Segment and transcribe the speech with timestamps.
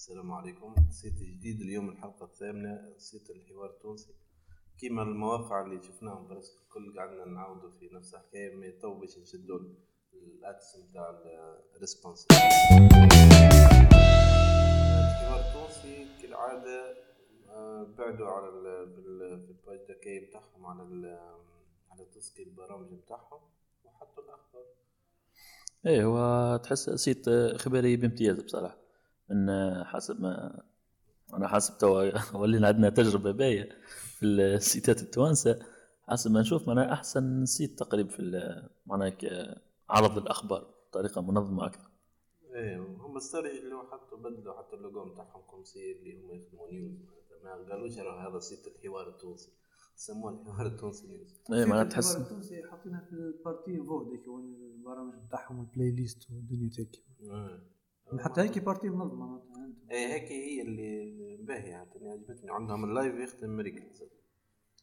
[0.00, 0.74] السلام عليكم.
[0.90, 4.14] site جديد اليوم الحلقة الثامنة site الحوار التونسي.
[4.78, 9.58] كيما المواقع اللي شفناهم presque الكل قعدنا نعاودوا في نفس الحكاية ما تو باش نشدوا
[10.14, 11.20] الاتس نتاع
[11.76, 12.26] الريسبونس
[15.10, 16.96] الحوار التونسي كالعادة
[17.48, 20.82] آه، بعدوا على ال- في ال- في ال page d'accueil بتاعهم على
[21.90, 23.40] على tout ce qui البرامج بتاعهم
[23.84, 24.64] وحطوا الأخبار.
[25.86, 28.89] إيه هو تحس site خبري بامتياز بصراحة.
[29.30, 29.50] من
[29.84, 30.62] حسب ما
[31.34, 33.68] أنا حاسب توا ولينا عندنا تجربة باهية
[34.18, 35.58] في السيتات التوانسة.
[36.08, 38.22] حسب ما نشوف معناها أحسن site تقريبا في
[38.86, 41.90] معناها ك- عرض الأخبار بطريقة منظمة أكثر.
[42.54, 46.70] إيه هم ستوري اللي هو حطوا بدلوا حتى اللوجو نتاعهم comme si اللي هم يخدموا
[46.72, 46.92] news
[47.44, 49.52] ما قالوش راه هذا site الحوار التونسي
[49.96, 54.24] سموه الحوار التونسي news إيه معناها في تحس الحوار التونسي حاطينها في البارتي فو ديك
[54.28, 57.04] البرامج بتاعهم والبلاي ليست والدنيا هيك
[58.18, 59.26] حتى هيك بارتي منظمة.
[59.26, 59.90] معناتها.
[59.90, 62.50] إيه هيك هي اللي باهية حتى عجبتني.
[62.50, 63.82] عندهم اللايف يخدم مريكل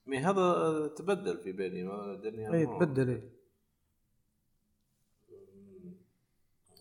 [0.08, 2.22] مي هذا تبدل في بالي ما
[2.54, 3.32] اي تبدل اي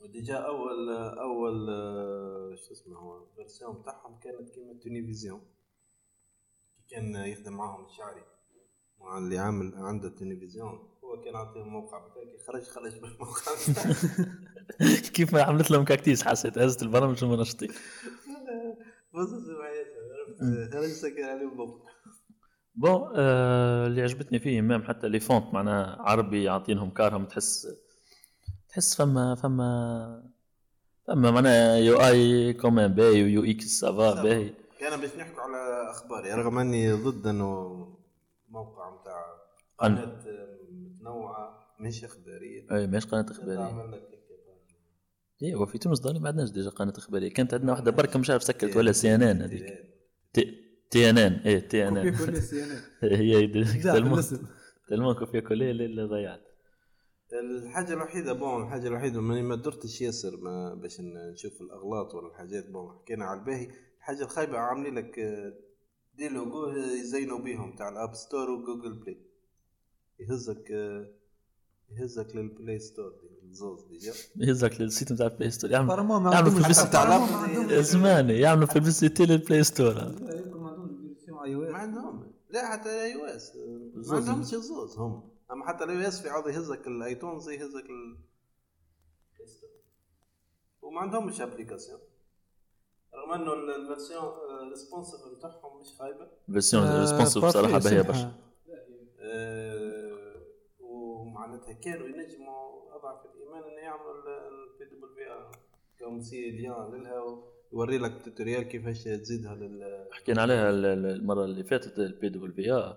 [0.02, 5.40] وديجا أول أول آه، شو اسمه هو الفيرسيون بتاعهم كانت كيما تلفزيون
[6.88, 8.22] كان يخدم معاهم الشعري
[9.00, 13.52] مع اللي عامل عنده التلفزيون هو كان عطيهم موقع بتاعي خرج خرج بالموقع
[15.14, 17.68] كيف ما عملت لهم كاكتيس حسيت هزت البرامج المنشطين
[19.14, 19.28] بص
[21.18, 21.56] عليهم
[22.74, 27.68] بون آه اللي عجبتني فيه مام حتى لي فونت معناها عربي يعطينهم كارهم تحس
[28.68, 30.30] تحس فما فما
[31.06, 36.32] فما معناها يو آي كومان باهي ويو إكس سافا باهي كان باش نحكوا على أخباري
[36.32, 37.76] رغم أني ضد إنه
[38.48, 39.24] موقع نتاع
[39.78, 40.18] قناة
[40.70, 42.66] متنوعة مش إخبارية.
[42.72, 43.86] إي ماهيش قناة إخبارية.
[45.40, 47.32] تعمل لك هيك اي هو في تونس ظهري ما عندناش déjà قناة إخبارية.
[47.32, 49.84] كانت عندنا واحدة بركه مش عارف سكرت ولا سي إن إن هذيك.
[50.90, 51.32] تي إن إن.
[51.32, 52.14] اي تي إن إن.
[53.02, 53.46] هي
[54.88, 56.40] tellement كوفيا كولي اللي ضيعت.
[57.32, 61.00] الحاجة الوحيدة bon الحاجة الوحيدة ماني ما درتش ياسر ما باش
[61.32, 62.70] نشوف الأغلاط ولا الحاجات.
[62.70, 63.68] bon حكينا على الباهي.
[63.98, 65.52] الحاجة الخايبة عاملين لك آه،
[66.14, 66.68] des logos
[67.00, 69.26] يزينوا بيهم تاع ال App Store و Google Play.
[70.20, 71.12] يهزك آه،
[71.90, 73.12] يهزك لل Play Store
[73.90, 76.74] déjà يهزك لل site نتاع ال Play Store ما يعملوا publicité.
[76.92, 83.52] apparemment ما عندهمش زمان يعملوا publicité لل Play Store ما عندهم لا حتى ال iOS
[83.94, 84.10] زوز.
[84.10, 88.16] ما عندهمش الزوز هم أما حتى ال iOS في عاوز يهزك ال iTunes يهزك ال
[90.82, 91.98] وما عندهمش application
[93.14, 94.24] رغم إنه ال- ال version
[94.70, 98.02] responsive بتاعهم مش خايبه version آه، responsive بصراحة باهيه.
[98.02, 98.32] برشا.
[99.20, 99.85] آه،
[101.56, 104.12] ومعناتها كانوا ينجموا أضعف الإيمان انه يعملوا
[104.48, 105.50] ال PWA.
[105.98, 107.22] comme si lien لها
[107.72, 112.52] ويوري لك tutoriel كيفاش تزيدها لل حكينا عليها ال- ال- المرة اللي فاتت البي دبل
[112.52, 112.96] في آر.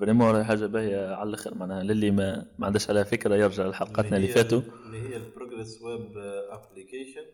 [0.00, 4.28] فريمون حاجة باهية على الأخر معناها للي ما, ما عندهاش عليها فكرة يرجع لحلقاتنا اللي
[4.28, 4.60] فاتوا.
[4.86, 6.12] اللي هي ال progressive web
[6.50, 7.24] application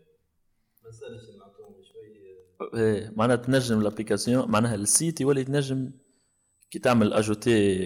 [0.84, 5.90] ما سالش نعطوهم شوي إيه، معناها تنجم ال application معناها ال site يولي تنجم
[6.70, 7.78] كي تعمل ajouter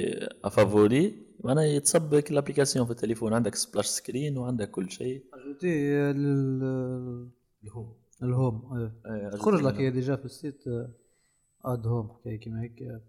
[0.44, 3.32] aux favoris معناها يتصبك ال application في التليفون.
[3.32, 5.24] عندك splash screen وعندك كل شيء.
[5.34, 7.30] ajouter لل
[7.64, 7.94] ال home.
[8.22, 8.90] ال home
[9.32, 9.74] تخرج لك.
[9.74, 10.64] هي déjà في ال site
[11.64, 13.02] add home حكايه كيما هيك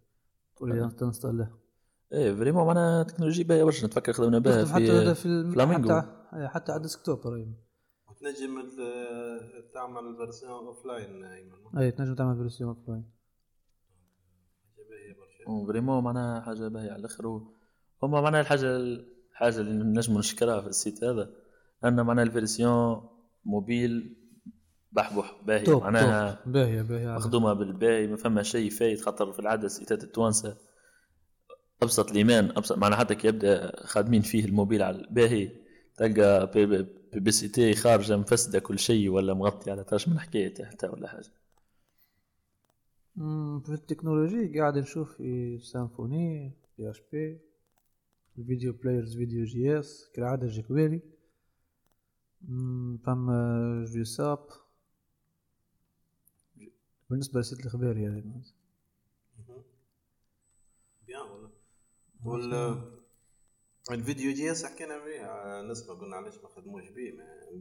[0.55, 1.47] تقول ت installe
[2.13, 6.01] إيه vraiment معناها تكنولوجيا باهية برشا نتفكر خدمنا بها حتى هذا في في الم- فلامينغو.
[6.01, 7.47] حتى حتى على ال desktop راهي
[8.09, 13.05] وتنجم ال- تعمل version offline même أي تنجم تعمل فيرسيون اوف لاين
[15.67, 17.41] فريمون معناها حاجة باهية على الآخر.
[18.05, 18.77] هما معناها الحاجة
[19.31, 21.29] الحاجة اللي نجم نشكرها في ال site هذا
[21.85, 23.09] ان معناها ال version
[23.45, 24.15] mobile
[24.91, 29.65] بحبح باهي top معناها باهيه باهيه مخدومة بالباهي ما فما شيء فايت خاطر في العادة
[29.65, 30.57] السيتات التوانسة
[31.83, 35.49] أبسط الايمان أبسط معناها حتى كي يبدأ خادمين فيه الموبيل على الباهي
[35.97, 40.87] تلقى pub- pub- publicité خارجة مفسدة كل شيء ولا مغطي على طرش من حكايه حتى
[40.87, 41.29] ولا حاجة.
[43.15, 47.39] مم، في التكنولوجي قاعد نشوف في Symfony PHP.
[48.37, 51.01] ال video players Video.js كالعادة jQuery
[53.05, 54.47] فما جي ساب
[57.09, 58.43] بالنسبة للسيت الإخباري يعني
[61.07, 61.49] بيان
[62.25, 62.95] ولا وال
[63.91, 67.13] الفيديو جي اس حكينا فيه نسبة قلنا علاش ما خدموش بيه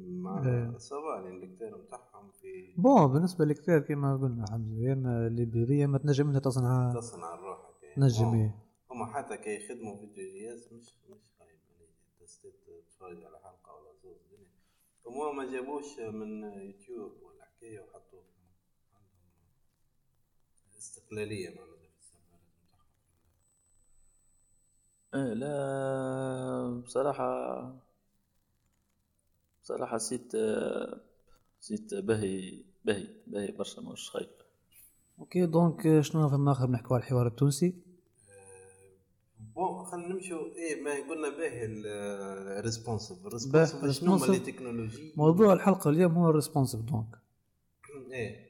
[0.09, 0.79] مع إيه.
[0.79, 6.29] سوا الانكتير نتاعهم في بون بالنسبة لكثير كما قلنا حمزة يا اما ليبرية ما تنجم
[6.29, 8.64] انت تصنعها تصنع الروح هكايا.
[8.95, 11.89] هما حتى كي يخدموا فيديو جي إس مش مش خايب يعني
[12.21, 14.49] تستيت تتفرج على حلقة ولا زوز دنيا
[15.07, 18.21] هما ما جابوش من يوتيوب ولا حكاية وحطوا
[20.79, 22.41] استقلالية معناتها في السيرفرات
[25.15, 27.63] إيه لا بصراحة
[29.63, 30.33] بصراحة site
[31.61, 34.29] site باهي باهي باهي برشا مش خايب.
[35.19, 37.84] OK donc شنو فما آخر نحكوا على الحوار التونسي؟
[39.57, 41.65] Bon خلينا نمشوا إيه ما قلنا باهي
[42.59, 44.27] الريسبونسيف الريسبونسيف شنو هما.
[44.27, 47.07] les technologies موضوع الحلقة اليوم هو ال responsive donc.
[48.13, 48.45] إيه.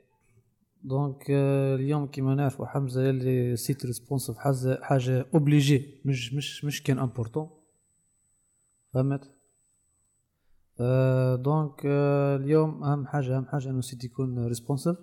[0.82, 6.82] donc آه، اليوم كيما نعرفوا حمزة يلي site responsive حاجة حاجة obligé مش مش مش
[6.82, 7.50] كان important
[8.94, 9.30] فهمت؟
[10.80, 14.96] آه donc آه اليوم أهم حاجة أهم حاجة إنه ال site يكون responsive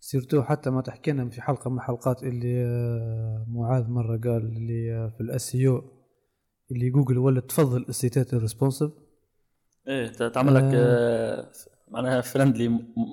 [0.00, 5.08] surtout حتى ما تحكينا في حلقة من الحلقات اللي آه معاذ مرة قال اللي آه
[5.08, 5.54] في ال SEO
[6.70, 8.90] اللي جوجل ولا تفضل السيتات ال responsive
[9.88, 11.50] إيه تعمل لك آه،
[11.88, 12.68] معناها friendly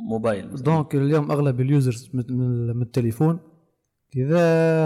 [0.10, 0.56] mobile.
[0.56, 3.40] donc اليوم أغلب ال users من, التليفون.
[4.16, 4.40] إذا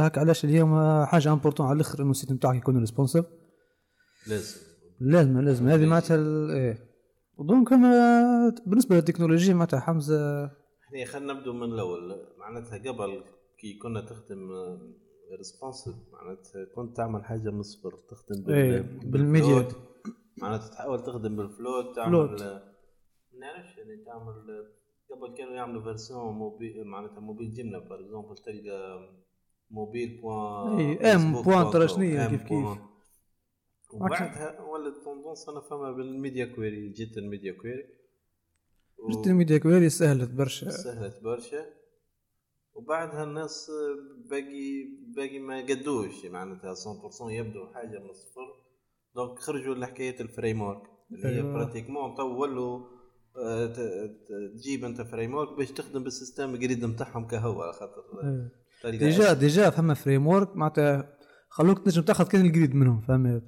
[0.08, 3.26] هك علاش اليوم حاجة important على الأخر إنه ال site نتاعك يكون responsive
[4.28, 4.58] لازم.
[5.00, 5.68] لازم لازم.
[5.68, 6.18] هذه معناتها
[6.54, 6.78] إيه.
[7.38, 10.52] و donc أنا بالنسبة للتكنولوجيا معناتها حمزة
[10.90, 13.24] إحنا خلينا نبدو من الأول معناتها قبل
[13.58, 14.50] كي كنا تخدم
[15.38, 19.68] responsive معناتها كنت تعمل حاجة من الصفر تخدم بال- إيه، بالميديا.
[20.38, 22.14] معناتها تحاول تخدم بال float تعمل.
[22.14, 22.62] ما
[23.40, 24.66] نعرفش يعني تعمل
[25.12, 29.10] قبل كانوا يعملوا version mobile معناتها موبيل جمله par exemple تلقى
[29.72, 32.68] mobile point إيه، m point ترى شنيا كيف كيف.
[33.94, 37.84] وبعدها ولات tendance أنا فما بال media query جيت ال media query
[39.10, 40.70] جبت ال media query سهلت برشا.
[40.70, 41.66] سهلت برشا.
[42.74, 43.72] وبعدها الناس
[44.30, 44.84] باقي
[45.16, 48.48] باقي ما قدوش معناتها 100% يبدو حاجة من الصفر.
[49.16, 51.42] donc خرجوا لحكاية ال framework اللي هي.
[51.42, 53.00] pratiquement تو ولوا
[53.38, 53.74] آه،
[54.58, 58.04] تجيب أنت framework باش تخدم بال système الجديد نتاعهم كهو على خاطر.
[58.24, 58.98] إيه.
[58.98, 61.18] déjà déjà فما فريم ورك معناتها
[61.50, 63.44] خلوك تنجم تاخذ كان الجريد منهم فهمت؟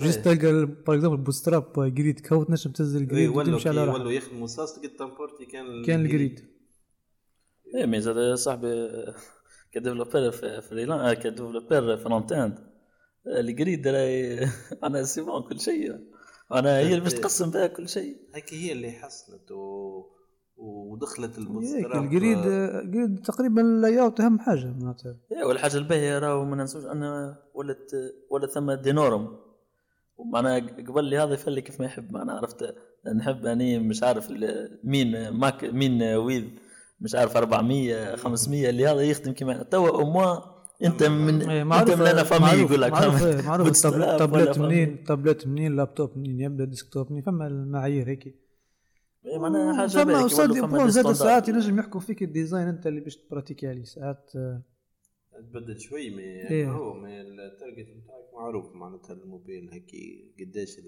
[0.00, 0.34] جست إيه.
[0.34, 4.74] تلقى بار اكزومبل بوستراب جريد كو تنجم تنزل إيه، ولوا وتمشي على ولوا يخدموا ساس
[4.74, 6.40] تلقى تمبورتي كان كان الجريد
[7.74, 8.88] إيه مي زاد صاحبي
[9.72, 12.58] كديفلوبر فريلان كديفلوبر فرونت إند.
[13.26, 14.48] الجريد راهي
[14.84, 15.92] أنا سي بون كل شيء.
[16.52, 18.16] أنا هي اللي باش تقسم بها كل شيء.
[18.34, 20.02] هيك هي اللي حسنت و...
[20.56, 25.16] ودخلت البوستراب الجريد الجريد تقريبا اللاي اوت أهم حاجة معناتها.
[25.32, 29.45] إيه والحاجة الباهية راهو ما ننسوش أن ولت ولت ثم دينورم.
[30.32, 32.74] معناها قبل لي هذا يفلي كيف ما يحب معناها عرفت
[33.16, 34.30] نحب أني مش عارف
[34.84, 36.44] مين ماك مين ويذ
[37.00, 41.90] مش عارف 400 500 اللي هذا يخدم كما توا أو موا أنت من إيه، أنت
[41.90, 44.58] من أنا فامي يقول لك معروف معروف تابلت.
[44.58, 48.26] منين تابلت منين لابتوب منين يبدأ ديسكتوب منين فما المعايير هيك
[49.26, 51.12] إيه، معناها حاجة فما دي زاد.
[51.12, 54.62] ساعات ينجم يحكوا فيك الديزاين أنت اللي باش تبراتيكي عليه ساعات آه،
[55.42, 56.70] تبدل شوي مي إيه.
[56.72, 59.90] هو مي التارجت نتاعك معروف معناتها الموبيل هيك
[60.40, 60.78] قداش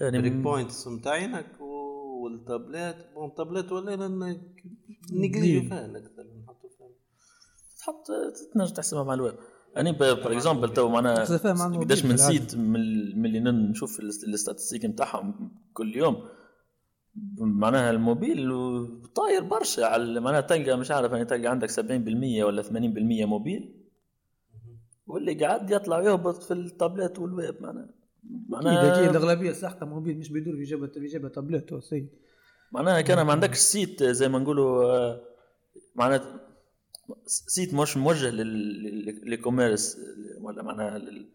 [0.00, 3.96] يعني الريك م- بوينتس نتاعينك والتابلات بون تابلات ولا
[5.12, 5.68] نقليجو قليل.
[5.68, 6.88] فيها أكثر نحطوا فيها
[7.78, 8.06] تحط
[8.54, 9.34] تنجم تحسبها مع الويب
[9.76, 11.24] يعني بار اكزومبل تو معناها
[11.80, 12.16] قداش من.
[12.16, 16.28] سيت نن- نشوف الاستاتستيك نتاعهم كل يوم
[17.38, 18.48] معناها الموبيل
[19.14, 23.77] طاير برشا على معناها تلقى مش عارف يعني تلقى عندك 70% ولا 80% موبيل
[25.08, 29.04] واللي قاعد يطلع يهبط في ال tablette وال web معناها أكيد أكيد.
[29.04, 32.06] معناها الاغلبيه ساعتها موبيل مش بيدور في جبهه في جبهه تابلت سيء.
[32.72, 35.20] معناها كان ما عندكش site زي ما نقولوا آه،
[35.94, 36.40] معناها
[37.26, 39.96] site مش موجه لل commerce
[40.40, 41.28] ولا معناها لل...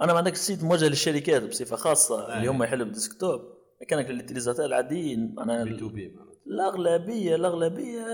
[0.00, 3.40] أنا ما عندكش site موجه للشركات بصفة خاصة اللي هم يحلوا بال desktop
[3.88, 6.16] كانك لل utilisateurs العاديين معناها B to B
[6.48, 8.04] الأغلبية الأغلبية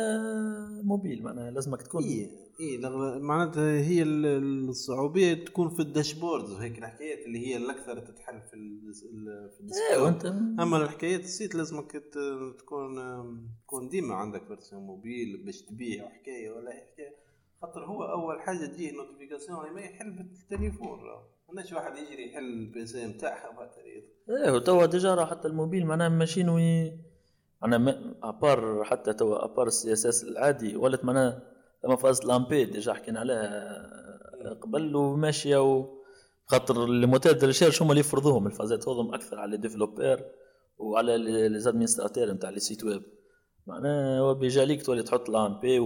[0.82, 2.02] موبيل معناها لازمك تكون.
[2.04, 2.78] اي اي
[3.20, 8.54] معناتها هي ال- الصعوبية تكون في ال dashboard وهيك الحكايات اللي هي الأكثر تتحل في
[8.54, 10.02] ال في إيه ال desktop.
[10.02, 10.26] وأنت
[10.60, 11.92] أما الحكايات ال site لازمك
[12.58, 12.96] تكون
[13.66, 17.16] تكون ديما عندك version mobile باش تبيع حكاية ولا حكاية.
[17.62, 20.98] خاطر هو أول حاجة تجيه notification ما يحل بالتليفون
[21.48, 23.84] ماناش واحد يجري يحل البي إم تاعها مثلا
[24.44, 26.92] إيه وتوا ديجا راه حتى الموبيل معناها ماشيين وي
[27.64, 31.42] أنا أبار حتى توا أبار السي اس اس العادي ولات معناها
[31.84, 35.94] لما فاز لامبي ديجا حكينا عليها قبل وماشيه و
[36.46, 40.24] خاطر الموتور دو ريشيرش هما اللي يفرضوهم الفازات هذم أكثر على الديفلوبر
[40.78, 43.02] وعلى لي نتاع لي سيت ويب.
[43.66, 45.78] معناها هو بيجاليك تولي تحط لامبي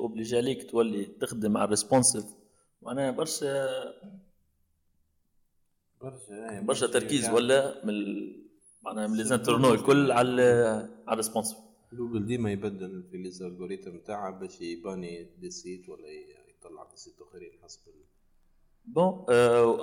[0.00, 2.24] وبليجاليك تولي تخدم على الريسبونسيف
[2.82, 3.68] معناها برشا
[6.00, 7.94] برشا برشا تركيز ولا من
[8.88, 10.42] معناها من les internautes الكل على
[11.06, 11.58] على ال responsive
[11.92, 16.08] جوجل ديما يبدل في ال algorithme نتاعها باش يباني des sites ولا
[16.58, 17.80] يطلع des sites آخرين حسب
[18.84, 19.24] bon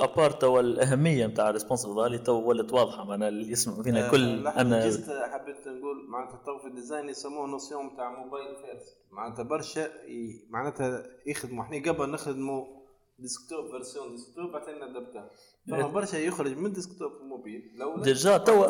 [0.04, 3.04] à part توا الأهمية نتاع responsive فالي تو ولت واضحة.
[3.04, 4.82] معناها اللي يسمع فينا آه، كل أنا
[5.34, 9.88] حبيت نقول معناتها تو في ال design يسموه notion نتاع mobile first معناتها برشا
[10.50, 11.64] معناتها يخدموا.
[11.64, 12.66] إحنا قبل نخدموا
[13.20, 15.30] ديسكتوب فيرسيون ديسكتوب بعدين ندبتها
[15.70, 15.88] فما.
[15.88, 18.68] برشا يخرج من ديسكتوب موبيل لو ديجا توا-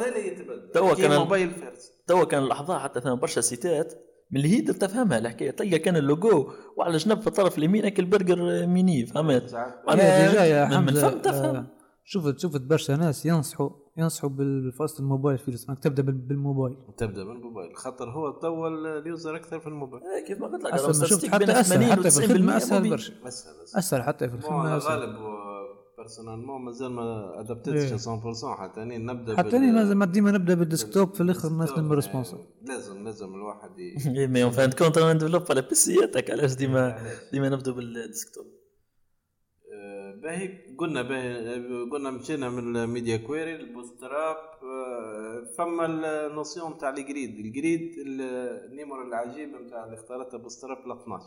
[0.74, 3.94] توا كان- موبايل فيرست توا كان لحظه حتى ثم برشا سيتات
[4.32, 8.66] من اللي هي تفهمها الحكاية تلقى كان اللوجو وعلى جنب في الطرف اليمين هيك البرجر
[8.68, 9.54] ميني فهمت
[10.00, 11.68] يا ديجا يا من- فم تفهم.
[12.08, 16.78] شفت شفت برشا ناس ينصحوا ينصحوا بالفاست الموبايل فيروس انك تبدأ بال- بالموبايل.
[16.98, 18.68] تبدأ من الموبايل خاطر هو توا
[19.00, 20.04] ال user أكثر في الموبايل.
[20.04, 22.90] إيه، كيف ما قلت لك ما شفت حتى أسهل 80 حتى في الخدمة 90% أسهل.
[22.90, 23.80] برشا أسهل أسهل.
[23.80, 25.00] أسهل حتى في الخدمة أنا أسهل.
[25.00, 25.16] غالب
[25.98, 27.40] personnellement مازال ما إيه.
[27.40, 31.88] ادابتيتش 100% حتى أني نبدأ حتى أنا لازم ديما نبدأ بال desktop في الآخر نخدم
[31.88, 33.96] بال responsive يعني لازم لازم الواحد ي...
[34.20, 36.98] إيه، mais en fin de compte أنا نديفلوب على بيسياتك علاش ديما؟
[37.32, 38.46] ديما نبدو بال desktop.
[40.26, 41.36] باهي قلنا باهي
[41.92, 47.40] قلنا مشينا من ال media query ال Bootstrap آه، فما ال notion تاع ال grid.
[47.46, 48.22] ال grid ال-
[48.72, 51.26] ال numéro العجيب نتاع اللي اختارته Bootstrap ل 12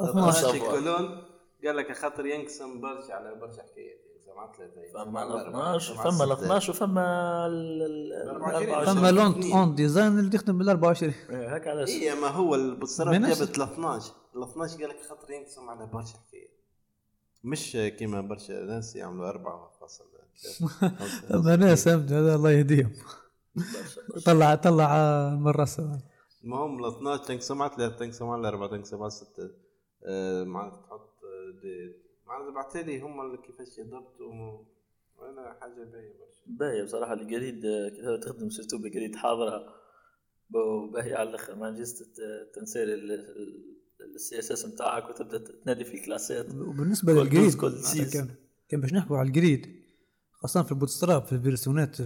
[0.00, 1.22] 12 12 colonnes.
[1.64, 6.10] قال لك خاطر ينقسم برشا على برشا حكايات ينقسم فما ال أربعة، 12 ينقسم على
[6.12, 6.44] فما ال ستة.
[6.46, 8.74] 12 وفما ال ال- 24.
[8.74, 8.96] 24.
[8.96, 9.44] فما l'Ant.
[9.52, 13.58] Ant Design اللي تخدم بال 24 إيه، هيك علاش؟ اي ما هو ال Bootstrap جابت
[13.58, 16.53] ل 12 ل 12 قال لك خاطر ينقسم على برشا حكايات.
[17.44, 20.04] مش كيما برشا ناس يعملوا أربعة فاصل
[21.60, 22.92] ناس هذا الله يهديهم.
[24.26, 24.88] طلع طلع
[25.34, 26.00] من راسه
[26.44, 29.50] المهم ال 12 تنقسم على ثلاثة تنقسم على أربعة تنقسم على ستة.
[30.06, 31.94] آه، معناتها تحط آه،
[32.26, 34.64] معناتها بعتالي هم اللي كيفاش يضبطوا.
[35.22, 36.40] أنا حاجة باهية برشا.
[36.46, 37.62] باهي بصراحة ال grid
[37.96, 39.74] كيف تخدم surtout ب grid حاضرة.
[40.92, 42.86] باهي على الأخر ما نجيز تت- ت
[44.14, 47.54] insérer ال CSS نتاعك وتبدأ تنادي في الكلاسات وبالنسبة لل grid.
[48.12, 48.28] كان
[48.68, 49.66] كان باش نحكوا على ال grid
[50.32, 52.00] خاصة في ال Bootstrap في الفيرسيونات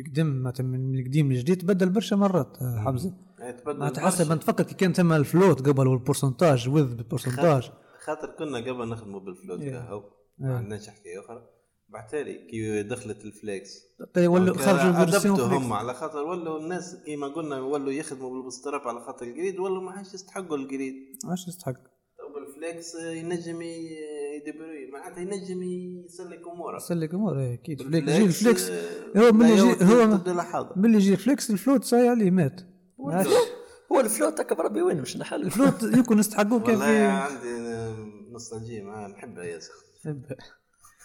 [0.00, 4.34] القديم معناتها من القديم للجديد بدل برشا مرات آه، حمزة يعني تبدل معناتها حسب ما
[4.34, 4.40] برشا.
[4.46, 7.70] تفكر كي كان ثم ال float قبل وال pourcentage وذ بال pourcentage
[8.04, 9.70] خاطر كنا قبل نخدموا بال float إيه.
[9.70, 10.46] كهو إيه.
[10.46, 11.57] ما عندناش حكاية أخرى
[11.88, 13.70] بعتالي كي دخلت ال flex.
[14.16, 15.72] ولا خرجوا أدبتوا الفيرسيون هم.
[15.72, 19.82] على خاطر ولوا الناس كيما قلنا ولوا يخدموا بال Bootstrap على خاطر ال grid ولوا
[19.82, 20.94] ما عادش يستحقوا ال grid.
[21.24, 21.72] عادش يستحق.
[22.18, 26.78] تو بال flex ينجم ي débrouille معناتها ينجم يسلك أموره.
[26.78, 27.80] سلك امور إيه، أكيد.
[27.80, 28.70] يجي ال flex.
[28.70, 32.60] آه، هو من يجي- هو- من اللي يجي الفليكس ال float ساي عليه مات.
[33.92, 35.42] هو ال float هكا بربي وين؟ مش نحل.
[35.42, 37.58] الفلوت يمكن يستحقوه كان والله عندي
[38.32, 39.72] نوستالجيا معاه نحبها ياسر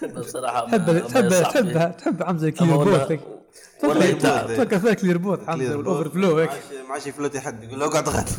[0.01, 1.29] بصراحة تحب تحب.
[1.29, 2.73] تحب تحب حمزه clear
[3.83, 4.47] والله- يتعب.
[4.47, 6.49] فكر فيها clear both حمزه وال overflow هيك.
[6.87, 8.31] ما عادش يفلت حد يقول له اقعد غادي.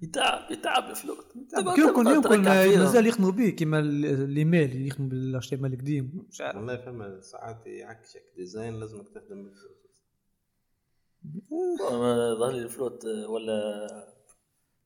[0.00, 1.26] يتعب يتعب ال float.
[1.78, 2.42] يمكن يمكن.
[2.78, 6.26] مازال يخدموا به كيما ال- الإيميل يخدموا بال HTML القديم.
[6.30, 6.56] مش عارف.
[6.56, 9.76] والله فما ساعات يعكشك design لازمك تخدم بال float.
[11.92, 13.86] ما ظهر لي ال float آه، ولا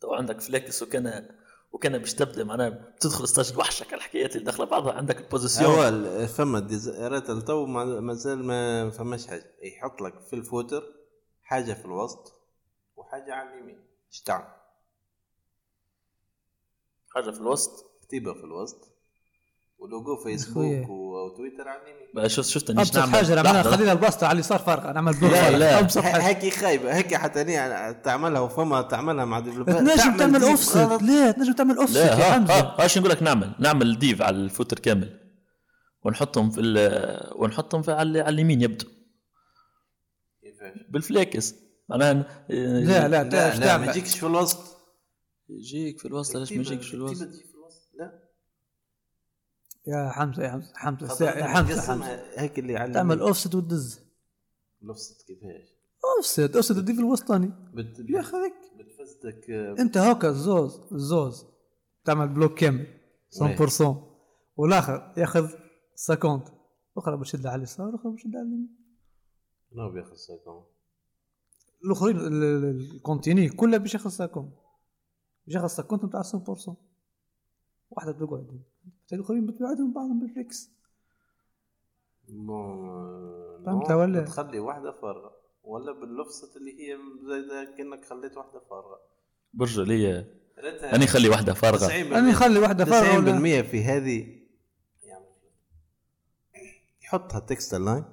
[0.00, 1.28] تو عندك flex وكان
[1.72, 4.92] وكان باش تبدا معناها بتدخل ستاج وحشك الحكايات اللي داخلة بعضها.
[4.92, 7.30] عندك ال position اول فما ديزاينات
[7.66, 9.54] ما- مازال ما فماش حاجة.
[9.62, 10.82] يحط لك في ال footer
[11.42, 12.32] حاجة في الوسط
[12.96, 13.84] وحاجة على اليمين.
[14.08, 14.44] إيش تعمل؟
[17.14, 17.90] حاجة في الوسط.
[18.02, 18.89] كتيبه في الوسط.
[19.80, 20.16] ولوجو.
[20.16, 24.92] فيسبوك وتويتر على اليمين بقى شفت شفت أبسط حاجة نعملها خلينا البسطه على اليسار فارقه
[24.92, 25.78] نعمل بلوك لا، لا.
[25.78, 26.22] أبسط حاجة.
[26.22, 31.02] هيك خايبة هيك حتى أنا تعملها وفما تعملها مع ديفلوبر تنجم تعمل اوفست غلط.
[31.02, 34.22] لا تنجم تعمل اوفست لا يا ها حمزه ها إيش نقول لك نعمل نعمل ديف
[34.22, 35.20] على الفوتر كامل.
[36.04, 38.86] ونحطهم في ال- ونحطهم في على, على اليمين يبدو.
[40.42, 41.54] كيفاش؟ بالفليكس.
[41.88, 43.24] معناها لا لا
[43.58, 44.58] لا ما يجيكش في الوسط.
[45.48, 47.28] يجيك في الوسط علاش ما يجيكش في الوسط.
[47.98, 48.29] لا.
[49.86, 52.04] يا حمزة يا حمزة حمزة يا حمزة
[52.40, 53.20] هيك اللي على تعمل.
[53.20, 54.00] اوفست وتدز.
[54.82, 55.74] الوسط كيفاش؟
[56.16, 57.52] اوفست اوفست تدي في الوسطاني.
[57.74, 57.98] بت...
[58.10, 58.52] يا أخي هيك.
[58.78, 61.46] بتفزدك آه، أنت هاكا الزوز الزوز
[62.04, 62.86] تعمل بلوك كامل
[63.80, 63.94] 100%
[64.56, 65.48] والآخر ياخذ
[66.08, 66.42] 50
[66.96, 68.76] الاخرى بشد على اليسار والاخرى بشد على اليمين.
[69.70, 70.64] شنو بياخذ ساكون؟
[71.84, 74.52] الأخرين ال- ال- الكونتيني كلها باش ياخذ 50
[75.46, 76.76] باش ياخذ 50 نتاع 100%
[77.90, 78.62] واحدة بتقعد.
[79.16, 80.70] الاخرين بتبعدهم بعضهم بالفليكس
[83.66, 85.32] فهمت ولا؟ بتخلي واحدة فارغة.
[85.64, 89.00] ولا باللفصة اللي هي زي كأنك خليت واحدة فارغة.
[89.54, 90.26] برجع لي
[90.82, 91.88] أنا خلي واحدة فارغة.
[91.88, 94.40] 90% أنا نخلي واحدة فارغة ولا؟ 90% في هذه.
[95.02, 95.26] يعمل
[97.02, 98.04] يحطها تكست لاين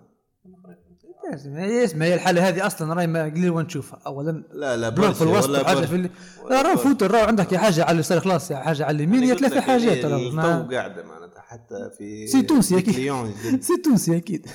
[1.31, 4.89] لازم هي اسمها هي الحالة هذه أصلا راهي ما قليل وين نشوفها اولا لا لا
[4.89, 5.85] بلوك في الوسط ولا برشا.
[5.87, 6.09] في اللي
[6.43, 6.83] ولا لا راه برشا.
[6.89, 10.05] فوت راه عندك يا حاجة على اليسار خلاص يا حاجة على اليمين يا ثلاثة حاجات
[10.05, 12.81] ما- قاعدة معناتها حتى في سي تونسي.
[12.81, 13.33] كليون.
[13.43, 14.45] جديد سي تونسي أكيد.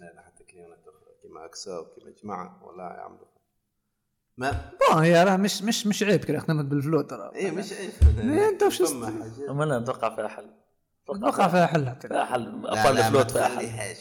[0.00, 2.60] لا لا حتى كليونات أخرى كيما اكسا وكيما جماعة.
[2.66, 3.26] والله يعملوا
[4.36, 4.50] ما
[4.90, 7.88] بون هي راه مش مش مش عيب كي خدمت بالفلوت راه إيه مش إيه
[8.20, 10.46] إيه، أنت وش لا نتوقع فيها حل.
[11.16, 11.94] نتوقع فيها حل.
[12.08, 12.66] فيها حل.
[12.66, 13.94] افضل الفلوت فيها حل.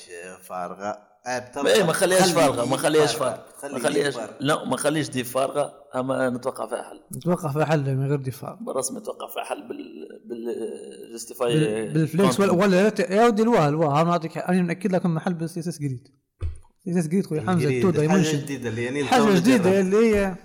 [0.44, 1.09] فارغة.
[1.30, 3.16] إيه ما خليهاش خلي فارغة دي ما خليهاش.
[3.16, 4.30] فارغة ما خلي دي خليهاش.
[4.40, 7.00] لا ما خليش دي فارغة أما نتوقع فيها حل.
[7.18, 10.56] نتوقع فيها حل من غير دفاع بالرسمي نتوقع فيها حل بال بال
[11.14, 15.06] جستيفاي بال- بالفليكس ولا ولا لا- يا ودي الواه الواه أنا نعطيك أنا مأكد لك
[15.06, 16.08] إنه حل بالسي إس إس جريد.
[16.86, 20.16] سي إس إس جريد خويا حمزه تو حاجة دايمنشن جديدة اللي يعني حاجة جديدة اللي
[20.16, 20.36] هي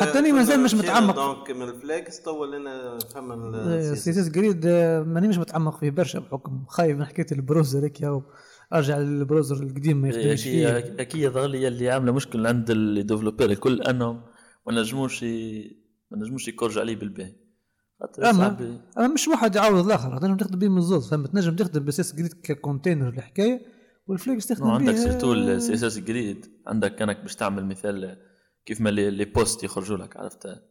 [0.00, 1.14] حتى أنا مازال مش متعمق.
[1.14, 3.52] donc من ال flex تو لنا فهم
[3.94, 4.28] CSS.
[4.28, 6.64] grid آه، ماني مش متعمق فيه برشا بحكم.
[6.68, 8.00] خايف من حكاية ال browser هيك
[8.72, 10.78] ارجع لل browser القديم ما يخدمش فيه.
[10.78, 14.22] أكيد لي اللي عاملة مشكل عند ال developer الكل أنهم
[14.66, 15.22] ما نجموش
[16.10, 17.32] ما نجموش يكورج عليه بالباهي.
[18.32, 21.88] صعب- أما مش واحد يعوض الآخر تنجم تخدم بيه من الزوز فهمت؟ تنجم تخدم ب
[21.88, 23.62] CSS grid ك container الحكاية
[24.06, 28.16] وال flex تخدم بيه عندك surtout ال CS اس جديد عندك كانك باش تعمل مثال
[28.66, 30.62] كيف ما لي بوست يخرجوا لك عرفت؟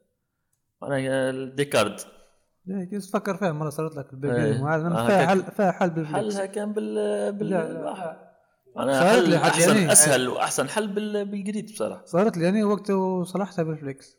[0.81, 1.99] معناها الديكارد.
[2.69, 4.13] إيه، كيف تفكر فيها مرة صارت لك إيه.
[4.13, 5.27] الباقي معلم آه، فيها.
[5.27, 7.83] حل فيها حل بالفليكس حلها كان بال بال.
[8.75, 12.05] معناها صارت لي حتى أحسن يعني- أسهل وأحسن حل بال بالجديد بصراحة.
[12.05, 14.17] صارت لي يعني وقت وصلحتها بالفليكس.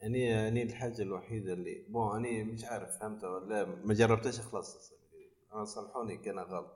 [0.00, 4.92] يعني يعني الحاجة الوحيدة اللي بون أنا مش عارف فهمتها ولا ما جربتهاش خلاص.
[5.54, 6.66] أنا صلحوني كان غلط.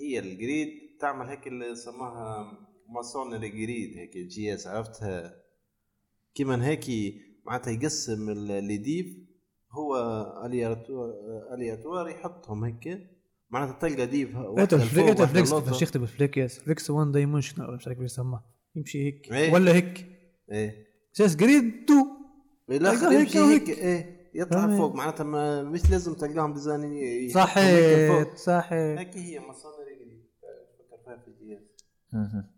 [0.00, 0.68] هي الجريد
[1.00, 2.52] تعمل هيك اللي سماها
[2.88, 5.34] ماسونري جريد هيك جي إس عرفتها؟
[6.34, 6.84] كيما هيك
[7.46, 9.06] معناتها يقسم الديف
[9.76, 9.96] هو
[11.54, 12.98] الياتوار يحطهم هيك
[13.50, 15.54] معناتها تلقى ديف انت فليكس.
[15.54, 18.40] كيفاش يكتب فليكس فليكس وان دايمنشنال مش عارف كيف يسمى
[18.76, 19.52] يمشي هيك إيه.
[19.52, 20.06] ولا هيك
[20.52, 21.94] إيه سيس جريد تو
[22.68, 23.36] لا تلقاه خليه هيك.
[23.36, 24.76] هيك إيه يطلع.
[24.76, 28.34] فوق معناتها ما مش لازم تلقاهم ديزاين يحطهم هيك صحيت فوق.
[28.36, 29.86] صحيت هيك هي مصادر
[30.90, 31.60] فكر فيها
[32.10, 32.55] في.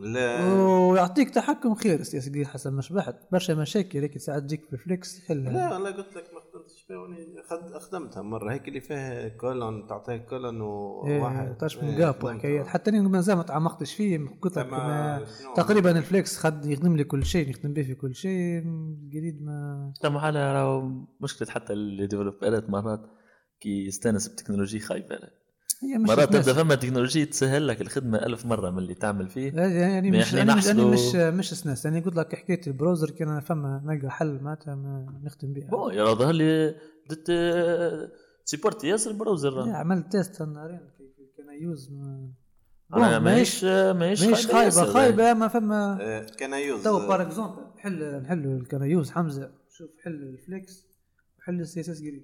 [0.00, 0.54] لا.
[0.54, 5.52] ويعطيك تحكم خير سيس جريد حسب ما شبحت برشا مشاكل هيك ساعات تجيك في يحلها
[5.52, 8.52] لا أنا قلت لك ما خدمتش فيها خدمتها مرة.
[8.52, 11.62] هيك اللي فيها كولون تعطيه كولون وواحد.
[11.62, 14.18] إيه من إيه، جاب حتى أنا مازال ما تعمقتش فيه.
[14.42, 14.68] قلت لك؟
[15.56, 18.58] تقريبا الفليكس خد يخدم لي كل شيء يخدم به في كل شيء.
[18.58, 23.00] الجديد ما لا محالة راهو مشكلة حتى الديفلوبرات مرات
[23.60, 25.18] كي يستانس بتكنولوجيا خايبة
[25.82, 29.52] هي مش مرات تبدا فما تكنولوجيا تسهل لك الخدمة ألف مرة من اللي تعمل فيه
[29.52, 33.10] يعني يعني مش إحنا يعني مش يعني مش مش سناس يعني قلت لك حكايه البراوزر
[33.10, 36.74] كان أنا فما نلقى حل معناتها ما نخدم بها بون يا ظهر لي
[37.10, 37.30] دت
[38.44, 40.80] سيبورت ياسر البراوزر لا، عملت تيست نهارين
[41.36, 42.32] كان يوز ما
[42.96, 44.84] أنا ماهيش ماهيش ماهيش خايبة.
[44.92, 49.50] خايبة ما فما آه، كان يوز تو بار اكزومبل نحل نحلوا الكنايوز حمزة.
[49.70, 50.86] شوف حل الفليكس
[51.38, 52.22] وحل السي اس اس جريد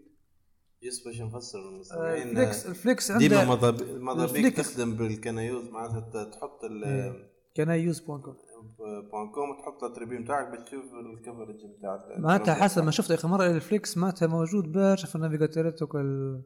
[0.85, 4.75] يس باش نفسر للمستمعين الفليكس الفليكس ديما عنده مضاب- مضابيك الفليكس.
[4.75, 7.31] تخدم بالكنايوز معناتها تحط ال إيه.
[7.57, 8.35] كنايوز بون كوم
[8.79, 13.47] بوان كوم تحط التريبي نتاعك باش تشوف الكفرج نتاع معناتها حسب ما شفت اخر مرة
[13.47, 16.41] الفليكس معناتها موجود برشا في النافيجاتورات وكل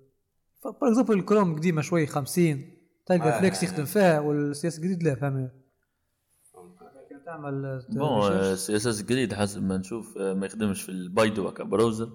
[0.64, 2.62] بار اكزومبل الكروم قديمة شوي 50
[3.06, 3.40] تلقى آه.
[3.40, 5.50] فليكس يخدم فيها والسي إس جديد لا كان
[7.26, 12.10] تعمل بون CSS grid حسب ما نشوف آه، ما يخدمش في ال Baidu ك browser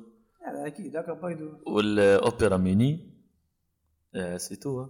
[0.46, 3.14] لا أكيد هكا Baidu وال Opera Mini
[4.16, 4.86] آه، c'est tout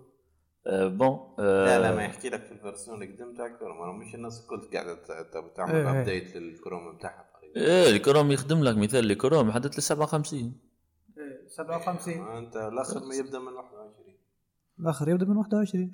[0.68, 3.78] آه، bon آه، لا لا ما يحكي لك في ال version تاع كروم.
[3.82, 6.00] راه مش الناس الكل قاعدة ت- ت- تعمل إيه، إيه.
[6.02, 10.54] update لل Chrome نتاعها تقريبا إيه الكروم يخدم لك مثال الكروم يحدد ل 57
[11.48, 14.16] 57 آه، أنت الآخر ما يبدأ من 21
[14.80, 15.92] الآخر يبدأ من 21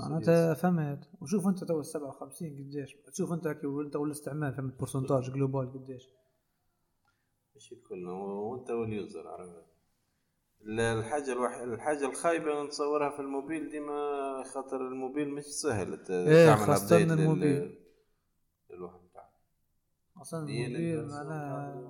[0.00, 1.10] معناتها فهمت.
[1.20, 2.96] وشوف أنت تو ال 57 قديش.
[3.12, 6.08] تشوف أنت كي انت والاستعمال فهمت pourcentage global قديش.
[7.60, 9.64] مش الكل هو- وانت وال user عرفت؟
[10.62, 11.54] الحاجة الوح...
[11.56, 17.78] الحاجة الخايبة نتصورها في الموبيل ديما خاطر الموبيل مش سهل تعمل خاصة الموبيل.
[18.70, 19.30] للواحد بتاعك.
[20.16, 21.84] أصلا الموبيل معناها.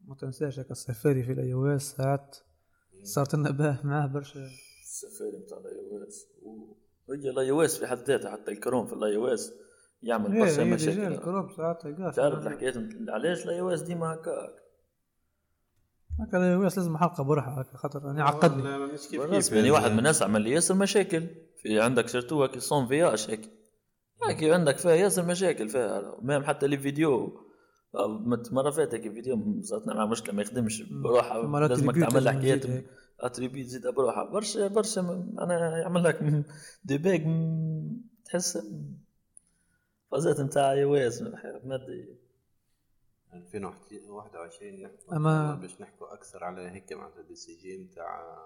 [0.00, 2.36] ما تنساش هكا السفاري في الأي أو إس ساعات
[3.02, 4.48] صارت لنا باه معاه برشا.
[4.82, 6.26] السفاري بتاع الأي أو إس.
[7.10, 9.52] هي الأي أو إس في حد ذاتها حتى الكروم في الأي أو إس.
[10.02, 12.74] يعمل برشا إيه هي مشاكل الكروب ساعات هكا تعرف الحكايات
[13.08, 14.54] علاش الاي أو اس ديما هكاك
[16.20, 18.68] هكا الاي أو اس لازم حلقة برحة هكا خاطر يعني عقدني.
[19.52, 21.26] يعني واحد من الناس عمل لي ياسر مشاكل
[21.62, 23.50] في عندك سيرتو هاك صون فياش هيك
[24.28, 27.40] هيك عندك فيها ياسر مشاكل فيها مام حتى لي فيديو.
[28.50, 31.42] مرة فاتك فيديو صارتنا مع مشكلة ما يخدمش بروحة.
[31.46, 32.84] مرات لازمك تعمل حكايات.
[33.20, 35.00] اتريبيوت زيد بروحها برشا برشا
[35.40, 36.44] أنا يعمل لك
[36.84, 37.26] ديباج
[38.24, 38.58] تحس
[40.12, 41.22] فازات نتاع آي أو إس
[41.64, 42.16] مادي
[43.34, 48.38] 2021 نحكوا أما- باش نحكوا أكثر على هيك معناتها دي سي جي نتاع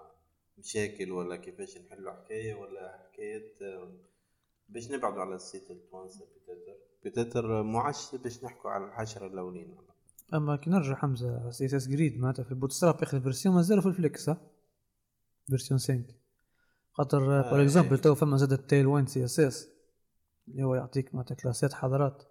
[0.57, 3.55] مشاكل ولا كيفاش نحلوا حكاية ولا حكايه
[4.69, 9.77] باش نبعدوا على السيت التوانسة بيتاتر بيتاتر معش باش نحكوا على الحشره الأولين.
[10.33, 13.97] أما كي نرجع حمزة CS grid معناتها في ال Bootstrap آخر version مازالوا في ال
[13.97, 14.37] flex ها؟
[15.47, 16.03] version 5
[16.93, 18.01] خاطر par آه، exemple إيه.
[18.01, 19.69] تو فما زاد ال Tailwind CSS.
[20.47, 22.23] اللي هو يعطيك معناتها كلاسات حاضرات.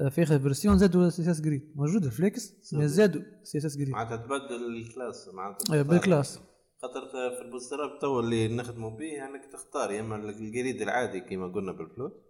[0.00, 4.76] آه، في اخر version زادوا CSS grid موجود ال flex زادوا CSS grid معناتها تبدل
[4.76, 5.82] ال class معناتها تختار.
[5.82, 6.40] بال class.
[6.82, 11.20] خاطر في ال Bootstrap تو اللي نخدموا به انك تختار يا إما ال grid العادي
[11.20, 12.22] كما قلنا بال float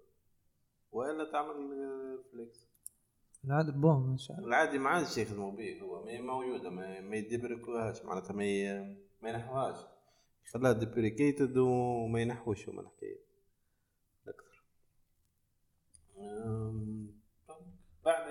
[0.92, 2.66] وإلا تعمل آه، flex
[3.44, 4.48] العاد bon إن شاء الله.
[4.48, 8.80] العادي ما عادش يخدموا به هو ما موجودة ما, ما يدبركوهاش معناتها ما ي...
[9.22, 9.76] ما ينحوهاش.
[10.52, 13.20] خلاها deprecated وما ينحوش هما الحكاية
[14.28, 14.62] أكثر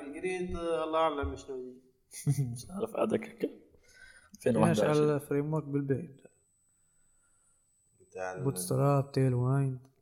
[0.08, 1.74] ال grid آه، الله أعلم شنو.
[2.52, 5.64] مش عارف عادك هكا ماشي 2021 على ال framework
[8.38, 9.34] ال- بوتستراب تيل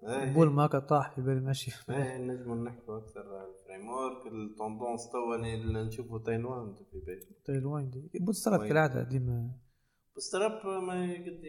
[0.03, 0.33] إيه.
[0.33, 1.71] بول ماكا طاح في بالي ماشي.
[1.89, 2.17] إيه
[2.63, 4.27] نحكوا أكثر على الفريم ورك.
[4.27, 8.67] التوندونس توا اللي نشوفوا تايوان في بالي تيل وين دي بوتستراب.
[8.67, 9.51] كالعادة ديما
[10.15, 11.41] بوستراب ما يقدم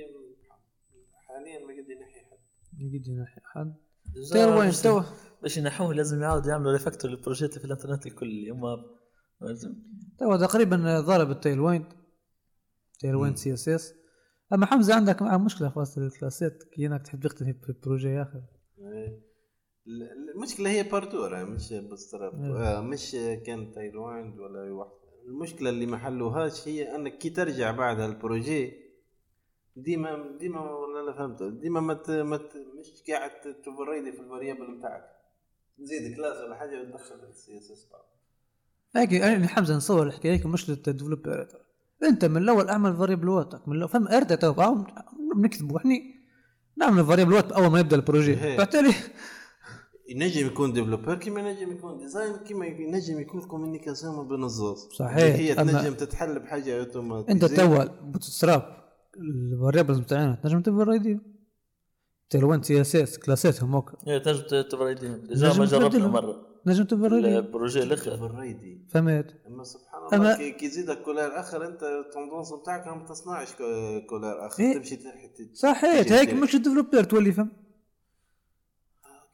[1.15, 2.39] حاليا ما قد ينحي حد.
[2.79, 3.75] يقد ينحي حد.
[4.07, 5.03] باش- تو
[5.43, 8.77] باش ينحوه لازم يعاودوا يعملوا ريفاكتور للبروجيات في الانترنت الكل هما
[10.19, 11.85] تو تقريبا ضرب التيل وين
[12.99, 13.37] Tailwind مم.
[13.37, 13.95] CSS.
[14.53, 18.43] أما حمزة عندك معاه مشكلة خاصه الكلاسات كي أنك تحب تختفي في projet آخر.
[18.79, 19.33] إيه.
[19.87, 22.79] ال- ال- المشكلة هي partout راه مش Bootstrap إيه.
[22.79, 24.91] آه مش كان Tailwind ولا أي واحد.
[25.29, 28.73] المشكلة اللي ما حلوهاش هي أنك كي ترجع بعد ال projet
[29.77, 34.27] ديما ديما ولا لا فهمت ديما ما ت- ما ت- مش قاعد تفريدي في ال
[34.27, 35.05] variable نتاعك
[35.79, 37.87] تزيد class ولا حاجة وتدخل ال CSS
[38.97, 41.49] هيك أنا حمزة نصور الحكاية هيك مشكله الديفلوبر
[42.03, 43.69] أنت من الأول أعمل فاريبل واتك.
[43.69, 44.85] من الأول فما ارتا تو
[45.37, 45.95] نكتبوا إحنا
[46.77, 48.45] نعمل فاريبل وات أول ما يبدأ البروجي.
[48.45, 48.57] إيه.
[48.57, 48.95] بالتالي
[50.09, 54.89] ينجم يكون ديفلوبر كيما ينجم يكون ديزاين كيما ينجم يكون كوميونيكاسيون بين الزوز.
[54.93, 58.82] صحيح، هي تنجم تتحل بحاجة اوتوماتيك أنت توا بوتستراب
[59.17, 61.21] الفاريبلز بتاعنا تنجم
[62.31, 66.07] تيل وين سي اس اس كلاساتهم هوك إيه، تنجم تبريدين ديجا نجم ما جربنا.
[66.09, 66.47] مرة.
[66.67, 68.19] نجم تفريدي البروجي الآخر
[68.89, 69.37] فهمت.
[69.47, 74.07] أما سبحان أما- الله كي كي يزيدك كولار اخر أنت التوندونس نتاعك ما تصنعش كو-
[74.09, 74.63] كولار أخر.
[74.63, 74.75] إيه.
[74.79, 76.33] تمشي تح- ت- صحيح تجي هيك.
[76.35, 77.51] مش الديفلوبر تولي فهم؟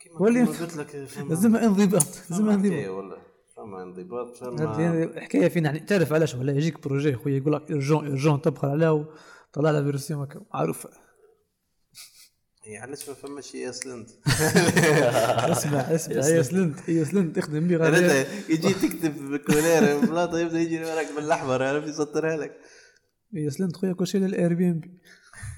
[0.00, 0.94] كيما ولي- قلت لك
[1.28, 2.02] لازم انضباط.
[2.30, 2.66] لازم انضباط.
[2.66, 3.16] حكاية والله
[3.56, 5.20] فما انضباط فما.
[5.20, 5.68] حكايه فينا.
[5.68, 9.04] يعني تعرف علاش ولا يجيك بروجي خويا يقول لك ارجون ارجون تبخل عليه
[9.50, 10.90] وطلع له فيرسيون هكا معروفة.
[12.64, 14.10] هي علاش ما فماش هي سلنت
[15.52, 21.62] اسمع اسمع هي سلنت هي سلنت أنت يجي تكتب بكولار بلاطه يبدأ يجري وراك بالأحمر
[21.62, 22.56] عرفت؟ يسطرها لك.
[23.34, 24.90] هي سلنت خويا كل شيء للاير بي ام بي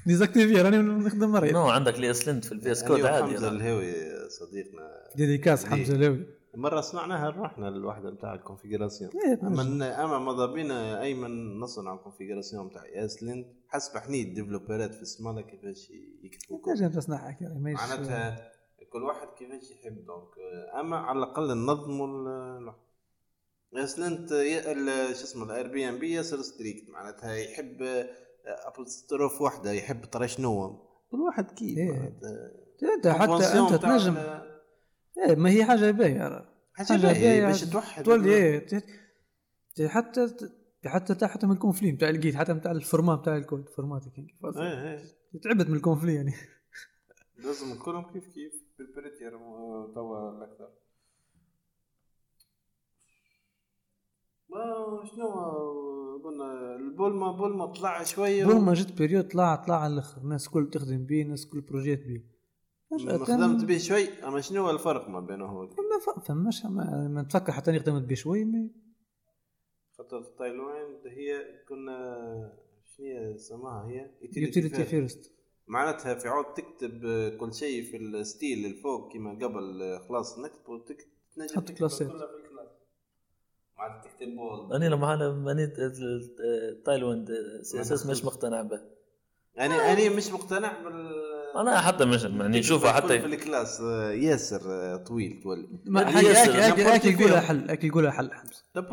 [0.07, 1.53] ديزاكتيفي راني نخدم مريض.
[1.53, 3.26] نو عندك لي اسلنت في الفيس كود أنا عادي.
[3.26, 3.57] وحمزه أنا.
[3.57, 3.94] الهوي
[4.29, 4.90] صديقنا.
[5.16, 11.60] ديديكاس حمزة لاوي مرة صنعناها رحنا للوحدة نتاع الكونفيجراسيون؟ إيه، أما أما ماذا بينا أيمن
[11.60, 15.90] نصنع الكونفيجراسيون نتاع اسلين حسب حني الديفلوبرات في السمالة كيفاش
[16.22, 16.58] يكتبوا.
[16.66, 18.50] تنجم تصنعها ماهيش معناتها
[18.92, 20.04] كل واحد كيفاش يحب.
[20.06, 20.28] donc
[20.80, 22.72] أما على الأقل ننظموا ال-
[23.74, 28.06] ESLint ي- ال- شو اسمه ال Airbnb ياسر strict معناتها يحب
[28.46, 30.76] apostrophe واحدة يحب ترى شنو
[31.10, 32.18] كل واحد كيف؟ إيه.
[32.96, 34.14] إنت حتى إنت بتاع تنجم
[35.18, 36.49] إيه ما هي حاجة باهية راه.
[36.75, 37.46] حاجة حاجة باهية باهية.
[37.46, 38.66] باش توحد تولي إيه
[39.88, 40.29] حتى
[40.87, 44.18] حتى حتى من ال conflit نتاع ال Git حتى نتاع ال format نتاع الكود فورماتيك
[44.18, 45.05] إيه إيه.
[45.42, 46.33] تعبت من ال conflit يعني.
[47.38, 49.30] لازم كلهم كيف كيف؟ بال Prettier
[49.94, 50.70] توا الأكثر.
[54.49, 55.31] ما شنو؟
[56.25, 58.46] قلنا ال Bulma Bulma طلع شوية.
[58.46, 60.20] قبل ما جت période طلع طلع على الأخر.
[60.20, 62.39] الناس كل تخدم بيه الناس كل projet بيه.
[62.98, 67.22] خدمت به شوي أما شنو هو الفرق ما بينه هو؟ ما ف- فماش ما, ما
[67.22, 68.68] تفكر حتى أنا خدمت بيه شوي ما
[69.98, 72.16] خاطر Tailwind هي كنا
[72.96, 75.33] شنو هي سماها هي؟ utility first.
[75.66, 77.00] معناتها في عود تكتب
[77.40, 82.09] كل شيء في ال style الفوق كما قبل خلاص نكتب وتكتب تنجم تحط تكتب كلاسات.
[82.09, 82.68] كلها في ال class.
[83.79, 85.66] معناتها تكتب اني لما أنا اني
[86.85, 87.28] Tailwind
[87.62, 88.81] CSS مش مقتنع به.
[89.55, 91.11] يعني أنا مش مقتنع بال
[91.56, 95.68] أنا حتى مش يعني نشوفها في حتى ال class آه، ياسر آه، طويل تولي.
[96.28, 96.52] ياسر،
[96.94, 97.40] هاكي يقولها.
[97.40, 98.30] حل هاكي يقولها حل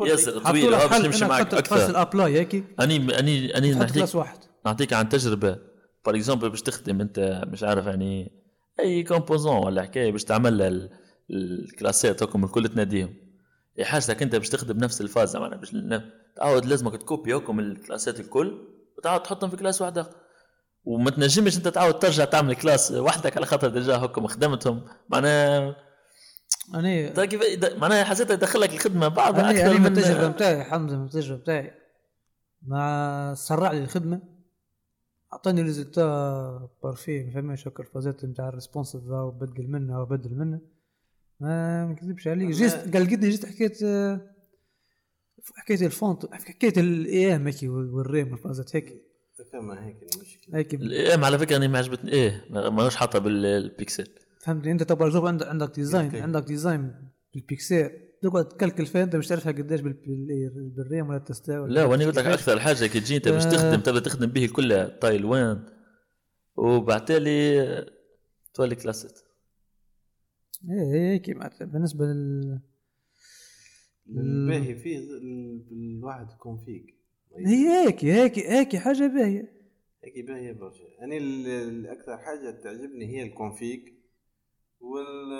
[0.00, 2.02] ياسر طويل باش نمشي معك أكثر.
[2.02, 2.64] ابلاي هيك.
[2.80, 4.38] اني اني أني كلاس واحد.
[4.66, 5.58] نعطيك عن تجربة.
[6.04, 8.32] بار اكزومبل باش تخدم أنت مش عارف يعني
[8.80, 10.88] أي كومبوزون ولا حكاية باش تعمل
[11.30, 13.14] الكلاسات هكم الكل تناديهم.
[13.78, 15.76] هي حاجتك أنت باش تخدم نفس الفازه معناها باش
[16.36, 18.58] تعاود لازمك تكوبي هكم الكلاسات الكل
[18.98, 20.10] وتعاود تحطهم في كلاس واحد اخر
[20.84, 24.84] وما تنجمش انت تعاود ترجع تعمل كلاس وحدك على خاطر ديجا هكم خدمتهم.
[25.08, 25.76] معناها
[26.74, 31.04] أنا كيف معناها حسيت يدخل لك الخدمة بعضها أنا أكثر من التجربة نتاعي حمزة من
[31.04, 31.72] التجربة نتاعي
[32.62, 34.20] مع سرع لي الخدمة
[35.32, 40.60] أعطاني ريزلتا بارفي ما فهمش هكا الفازات نتاع الريسبونسيف وبدل منها وبدل منها.
[41.40, 43.78] ما ما نكذبش عليك جيت قال قدني جيت حكيت
[45.56, 49.07] حكيت الفونت حكيت الاي ام هيك والريم والفازات هيك
[49.52, 50.58] فما هيك المشكلة.
[50.58, 50.74] هيك.
[50.74, 52.12] الأيام على فكرة أنا ما عجبتني.
[52.12, 54.06] إيه ما- ماهوش حاطة بالبيكسل.
[54.40, 56.20] فهمتني أنت تبغى جوب عندك عندك ديزاين أوكي.
[56.20, 56.94] عندك ديزاين
[57.34, 57.90] بالبيكسل.
[58.22, 62.04] تقعد تكلكل فيها أنت مش تعرفها قديش بال- بال- بالريم ولا التستا ولا لا وأنا
[62.06, 62.26] قلت لك.
[62.26, 63.50] أكثر حاجة كي تجي أنت باش آه.
[63.50, 65.64] تخدم تبدا تخدم به كلها طايل وين
[66.56, 67.86] وبعتالي
[68.54, 69.18] تولي كلاسات
[70.70, 71.64] إيه إيه هيك معناتها.
[71.64, 72.60] بالنسبة لل
[74.08, 76.90] الباهي فيه ال- الواحد كونفيج
[77.36, 79.52] هي هيك هيك هيك حاجة باهية.
[80.04, 80.84] هيك باهية برشا.
[81.02, 83.80] أنا ال- الأكثر حاجة تعجبني هي الكونفيج
[84.80, 85.32] وال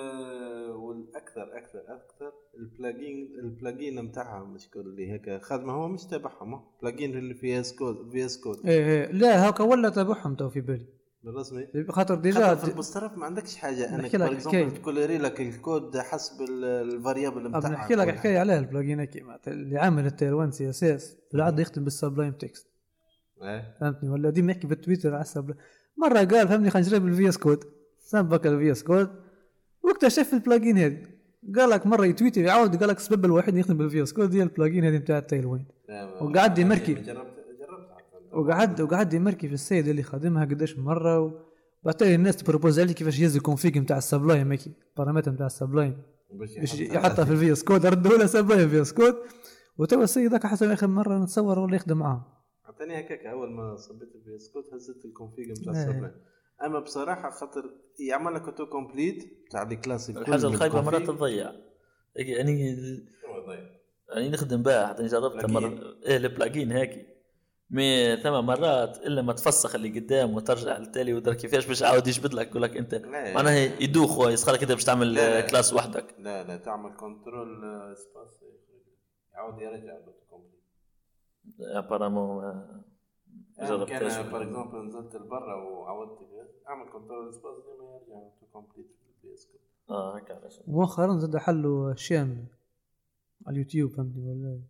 [0.70, 7.18] والأكثر أكثر أكثر البلاجين البلاجين نتاعها مش كل اللي هيك خدمة هو مش تابعهم بلاجين
[7.18, 9.12] اللي في اس كود في اس كود إيه إيه.
[9.12, 10.86] لا هكا ولا تابعهم تو في بالي.
[11.30, 16.42] بالرسمي خاطر ديجا في البوسترات ما عندكش أنا نحكي لك باغ تكوليري لك الكود حسب
[16.42, 20.70] ال- الفاريابل طب نتاعها نحكي لك حكاية عليها البلاجين هيك معناتها اللي عامل التيروان سي
[20.70, 22.66] اس اس بالعاده يخدم بالسبلايم تكست.
[23.42, 23.76] إيه.
[23.80, 25.60] فهمتني؟ ولا ديما يحكي بالتويتر على ال Sublime.
[25.96, 27.64] مرة قال فهمني خلينا نجرب ال VS Code.
[28.00, 29.10] سبك ال VS Code.
[29.84, 30.98] واكتشف ال plugin هذه
[31.56, 34.42] قال لك مرة يتويتر يعاود قال لك السبب الوحيد اللي يخدم بال VS Code هي
[34.42, 35.64] ال plugin هذه نتاع ال Tailwind
[36.20, 36.94] وقعد يمركي.
[38.32, 41.30] وقعد وقعد يمركي في السيد اللي خادمها قداش مرة و...
[41.82, 45.46] وبعدين الناس تبروبوز عليه كيفاش يهز ال config نتاع ال Sublime هيك ال paramètres نتاع
[45.46, 49.14] ال Sublime باش باش يحط- يحطها في ال VS Code ردوا له Sublime VS Code
[49.78, 52.22] وتوا السيد ذاك حسب آخر مرة نتصور ولا يخدم معاهم
[52.64, 55.80] عطاني هكاك أول ما صبيت في اسكوت هزت الكونفيج نتاع إيه.
[55.82, 56.12] السبلايم
[56.64, 57.62] أما بصراحة خاطر
[58.08, 60.80] يعمل لك اوتو كومبليت تاع لي كلاس الكل الحاجة الخايبة.
[60.80, 61.52] مرات تضيع
[62.16, 63.04] يعني.
[64.16, 65.74] يعني نخدم بها حتى جربتها بلاجين.
[65.74, 67.06] مرة إيه البلاجين هيك
[67.70, 72.34] مي ثم مرات إلا ما تفسخ اللي قدام وترجع للتالي ودر كيفاش باش عاود يجبد
[72.34, 72.94] لك يقول لك أنت.
[73.04, 75.46] معناها يدوخ يسخرك أنت باش تعمل لا، لا.
[75.46, 76.14] كلاس وحدك.
[76.18, 77.60] لا لا تعمل كنترول
[77.96, 78.44] سباس
[79.32, 80.62] يعاود يرجع الاوتو كومبليت.
[81.60, 82.42] ابارامون
[83.60, 86.18] جربتهاش كان فور اكزومبل نزلت لبرا وعودت
[86.68, 88.86] أعمل كنترول سباس ديما يرجع اوتو كومبليت
[89.22, 89.48] البي إس
[89.90, 92.46] آه علاش مؤخرا زاد حلوا شام
[93.46, 94.62] على اليوتيوب فهمتني ولا أي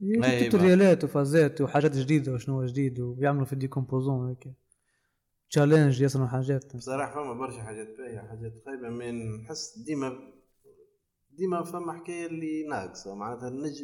[0.00, 4.54] توتوريالات وفازات وحاجات جديدة وشنو جديد وبيعملوا في ديكومبوزون هيك
[5.50, 6.76] challenge يصنعوا حاجات.
[6.76, 10.32] بصراحة فما برشا حاجات باهية حاجات خايبه من نحس ديما
[11.30, 13.14] ديما فما حكاية اللي ناقصة.
[13.14, 13.82] معناتها نج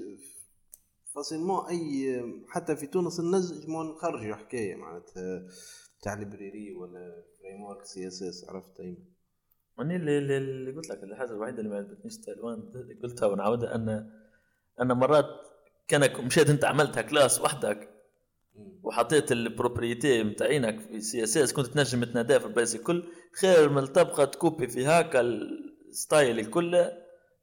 [1.15, 5.47] facilement أي حتى في تونس نجموا نخرجوا حكاية معناتها
[6.03, 8.97] تاع library ولا framework CSS عرفت ايمن
[9.97, 13.89] اللي- اللي قلت لك الحاجة الوحيدة اللي ما عجبتنيش Tailwind قلتها ونعاودها أن
[14.81, 15.25] أن مرات
[15.91, 17.91] كانك مشيت انت عملتها classe وحدك
[18.83, 23.05] وحطيت البروبريتي نتاعينك في سي اس اس كنت تنجم تناداه في البيس الكل.
[23.41, 26.91] خير من تبقى تكوبي في هاكا الستايل الكل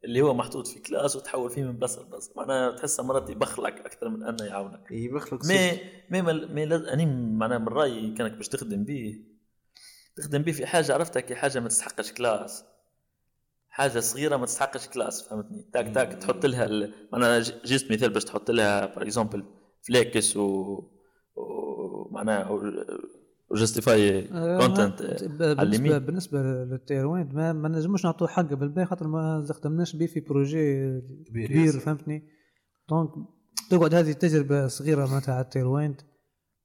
[0.04, 4.10] اللي هو محطوط في كلاس وتحول فيه من بلاصه لبلاصه معناها تحسها مرات يبخلك أكثر
[4.10, 4.88] من انه يعاونك.
[4.92, 5.72] يبخلك مي
[6.12, 7.06] مي مي, مي لاز- أني
[7.38, 9.20] معناها من رأيي كانك باش تخدم به
[10.18, 12.64] تخدم به في حاجة عرفتها كي حاجة ما تستحقش كلاس.
[13.78, 16.14] حاجة صغيرة ما تستحقش كلاس فهمتني تاك تاك.
[16.14, 19.44] تحط لها ال- معناها ج- جيست مثال باش تحط لها بار اكزومبل
[19.88, 20.80] فليكس و
[21.36, 22.50] ومعناها
[23.52, 24.22] وجستيفاي
[24.60, 26.00] كونتنت بالنسبة اليمين.
[26.00, 30.90] بالنسبة للتيروين ما, ما نجموش نعطوه حقه بالباهي خاطر ما استخدمناش به في بروجي
[31.28, 31.72] كبير كبير.
[31.80, 32.24] فهمتني
[32.90, 33.10] دونك
[33.72, 35.98] تقعد هذه تجربه صغيرة معناتها على التيروين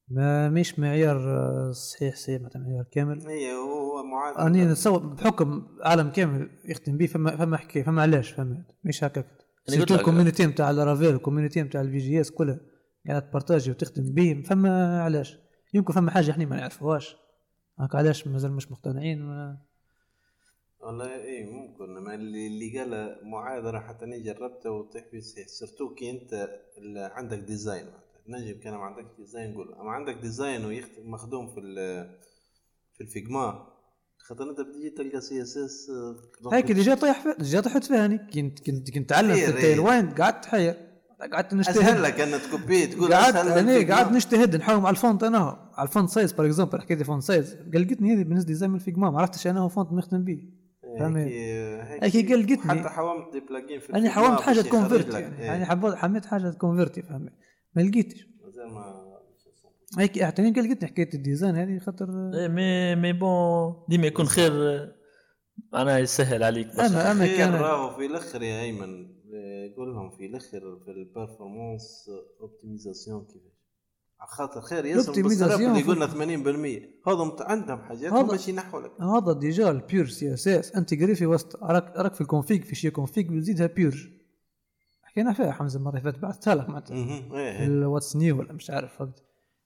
[0.08, 3.81] ما مش معيار آه، صحيح صحيح معناتها معيار كامل هي هو
[4.12, 9.04] معادل اني نتصور بحكم عالم كامل يخدم به فما فما حكاية فما علاش فهمت؟ مش
[9.04, 9.26] هكاك
[9.66, 12.60] سيرتو لك- الكوميونيتي نتاع الرافيل الكوميونيتي نتاع الفي جي اس كلها
[13.08, 15.38] قاعد تبارتاجي وتخدم به فما علاش؟
[15.74, 17.16] يمكن فما حاجة إحنا ما نعرفوهاش.
[17.78, 19.58] هاك علاش؟ مازال مش مقتنعين ما
[20.80, 21.98] والله اي ممكن.
[22.04, 25.46] ما اللي اللي قال معاذ راح حتى أنا جربته وطيح فيه صحيح.
[25.48, 26.48] سيرتو كي أنت
[26.78, 27.86] اللي عندك ديزاين.
[28.28, 29.74] نجم كان ما عندك ديزاين قول.
[29.74, 31.76] أما عندك ديزاين ويخدم مخدوم في ال
[32.94, 33.71] في الفيجما
[34.28, 35.90] خاطر أنت بتجي تلقى سي إس إس
[36.52, 39.64] هيك اللي جا طيح في- جا طيحت فيها كنت كنت كنت تعلم في خير، التيل
[39.64, 39.80] إيه.
[39.80, 40.74] وين قعدت تحير
[41.32, 43.94] قعدت أسهل نجتهد لك أن تكوبي تقول قعدت أسهل أنا.
[43.94, 45.58] قعدت نجتهد نحاول على الفونت أنا هو.
[45.74, 48.74] على الفونت سايز باغ اكزومبل حكيت لي فونت سايز قلقتني هذه بالنسبة لي زي من
[48.74, 50.38] الفيجما ما عرفتش أنا هو فونت نخدم به
[50.98, 51.16] فهمت؟
[52.02, 52.58] هيك قلقتني.
[52.80, 55.32] حتى حاولت بلاجين في أنا حاولت حاجة تكونفرتي لك.
[55.38, 55.64] يعني إيه.
[55.64, 57.32] حبيت حميت حاجة تكونفرتي فهمت
[57.76, 58.26] ما لقيتش
[59.98, 64.52] هيك اعتني قلقتني حكاية الديزاين هذه خاطر إيه، مي مي بون ديما يكون خير
[65.72, 66.66] معناها يسهل عليك.
[66.66, 66.86] برشا.
[66.86, 69.12] أنا أنا كان راهو في الأخر يا أيمن.
[69.76, 73.52] قول لهم في الأخر في البرفورمانس اوبتمايزاسيون كيفاش؟
[74.20, 78.80] على خاطر خير ياسر بالسراب اللي قلنا 80% هذم ت- عندهم حاجات هذا- باش ينحوا
[78.80, 79.00] لك.
[79.00, 80.76] هذا ديجا البيور سي إس إس.
[80.76, 84.10] انتجري في وسط راك راك في الكونفيج في شي كونفيج بتزيدها بيور
[85.02, 86.96] حكينا فيها حمزة المره اللي فاتت بعثتها لك معناتها.
[86.96, 89.22] إيه الواتس نيو ولا مش عارف وقت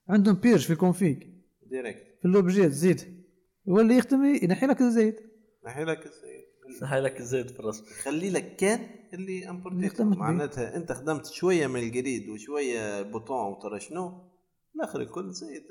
[0.08, 1.22] عندهم بيرج في الكونفيج
[1.66, 2.18] ديريكت.
[2.18, 3.26] في اللوبجيت زيد
[3.66, 5.20] يولي يختم ينحي لك الزيت.
[5.66, 6.36] نحي لك السيد.
[6.80, 8.80] صحي لك الزيت في الراس خلي لك كان
[9.14, 10.00] اللي امبورتيت.
[10.00, 14.30] معناتها انت خدمت شوية من الجريد وشوية بوتون وترى شنو
[14.76, 15.62] الآخر الكل زي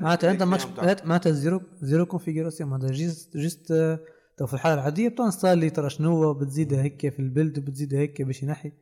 [0.00, 0.66] معناتها أنت ماتش
[1.04, 4.00] معناتها زيرو زيرو كونفيجراسيون معناتها جيست جيست آه،
[4.38, 8.42] تو في الحالة العادية بتنستالي ترى شنو هو بتزيدها هيك في البيلد وبتزيدها هيك باش
[8.42, 8.72] ينحي.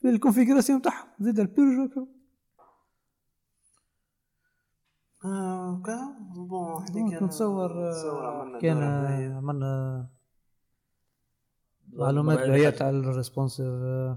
[0.00, 2.06] في الكونفيجراسيون تاعها زيد البيرج هكا.
[5.24, 5.98] آه كا
[6.34, 8.82] بون نتصور آه، كان.
[9.36, 10.06] عملنا
[11.92, 14.16] معلومات باهية تاع الريسبونسيف إن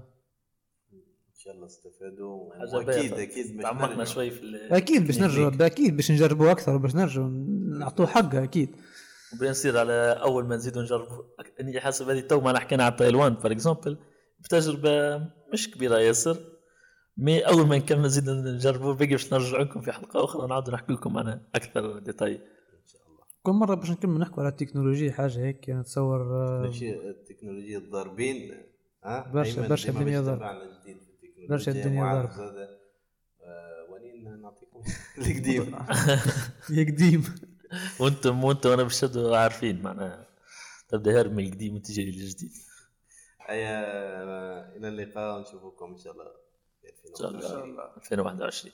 [1.34, 2.50] شاء الله استفادوا.
[2.80, 4.04] أكيد باش تعمقنا.
[4.04, 5.66] شوي في أكيد باش نرجعوا.
[5.66, 7.28] أكيد باش نجربوا أكثر باش نرجعوا
[7.78, 8.76] نعطوه حقه أكيد
[9.34, 9.92] وبين نصير على
[10.22, 11.22] أول ما نزيدوا نجربوا
[11.60, 13.98] أني حاسب هذه تو ما حكينا على تايوان فور اكزومبل
[14.40, 16.36] بتجربة مش كبيرة ياسر
[17.18, 20.92] مي أول ما نكمل نزيد نجربوا بقي باش نرجع لكم في حلقة أخرى نعاود نحكي
[20.92, 22.40] لكم أنا أكثر ديتاي.
[23.42, 28.54] كل مرة باش نكمل نحكوا على التكنولوجيا حاجة هيك نتصور آه، ماشي التكنولوجيا الضاربين
[29.04, 30.60] ها؟ برشا- برشا الدنيا باش ضرب.
[31.48, 32.56] برشا الدنيا وعارف ضرب.
[33.42, 34.80] آه، ونين نعطيكم
[35.18, 35.76] القديم.
[36.78, 37.24] يقديم
[38.00, 40.26] وأنتم وأنتم وأنا بالشدو عارفين معناها
[40.88, 42.52] تبدأ هرب من القديم وتجي للجديد.
[43.46, 43.80] هيا
[44.76, 46.24] إلى اللقاء نشوفكم إن شاء الله.
[47.02, 47.70] في ان شاء 2021.
[47.70, 48.72] الله 2021